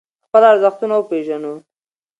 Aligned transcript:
خپل 0.25 0.41
ارزښتونه 0.51 0.93
وپیژنو. 0.97 1.53